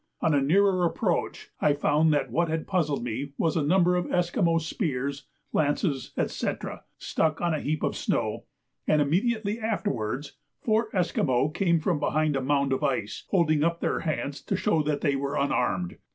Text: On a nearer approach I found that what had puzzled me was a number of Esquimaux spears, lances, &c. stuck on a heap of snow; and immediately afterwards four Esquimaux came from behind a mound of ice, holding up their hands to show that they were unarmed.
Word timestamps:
On 0.19 0.33
a 0.33 0.41
nearer 0.41 0.83
approach 0.83 1.51
I 1.59 1.73
found 1.73 2.11
that 2.11 2.31
what 2.31 2.47
had 2.49 2.65
puzzled 2.65 3.03
me 3.03 3.33
was 3.37 3.55
a 3.55 3.61
number 3.61 3.95
of 3.95 4.11
Esquimaux 4.11 4.57
spears, 4.57 5.27
lances, 5.53 6.11
&c. 6.25 6.53
stuck 6.97 7.39
on 7.39 7.53
a 7.53 7.59
heap 7.59 7.83
of 7.83 7.95
snow; 7.95 8.45
and 8.87 8.99
immediately 8.99 9.59
afterwards 9.59 10.37
four 10.59 10.89
Esquimaux 10.91 11.49
came 11.49 11.79
from 11.79 11.99
behind 11.99 12.35
a 12.35 12.41
mound 12.41 12.73
of 12.73 12.83
ice, 12.83 13.25
holding 13.29 13.63
up 13.63 13.79
their 13.79 13.99
hands 13.99 14.41
to 14.41 14.55
show 14.57 14.81
that 14.81 15.01
they 15.01 15.15
were 15.15 15.35
unarmed. 15.37 15.97